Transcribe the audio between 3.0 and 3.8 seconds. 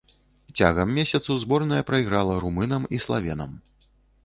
славенцам.